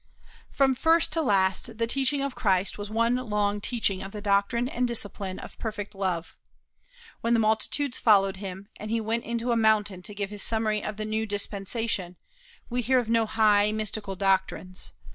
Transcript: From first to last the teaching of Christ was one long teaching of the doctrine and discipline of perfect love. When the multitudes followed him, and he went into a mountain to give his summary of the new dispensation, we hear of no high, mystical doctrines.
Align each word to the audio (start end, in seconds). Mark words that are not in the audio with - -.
From 0.49 0.73
first 0.73 1.11
to 1.13 1.21
last 1.21 1.77
the 1.77 1.85
teaching 1.85 2.23
of 2.23 2.33
Christ 2.33 2.75
was 2.75 2.89
one 2.89 3.17
long 3.17 3.61
teaching 3.61 4.01
of 4.01 4.11
the 4.13 4.19
doctrine 4.19 4.67
and 4.67 4.87
discipline 4.87 5.37
of 5.37 5.59
perfect 5.59 5.93
love. 5.93 6.35
When 7.19 7.35
the 7.35 7.39
multitudes 7.39 7.99
followed 7.99 8.37
him, 8.37 8.67
and 8.79 8.89
he 8.89 8.99
went 8.99 9.25
into 9.25 9.51
a 9.51 9.55
mountain 9.55 10.01
to 10.01 10.15
give 10.15 10.31
his 10.31 10.41
summary 10.41 10.83
of 10.83 10.97
the 10.97 11.05
new 11.05 11.27
dispensation, 11.27 12.15
we 12.67 12.81
hear 12.81 12.97
of 12.97 13.09
no 13.09 13.27
high, 13.27 13.71
mystical 13.71 14.15
doctrines. 14.15 14.91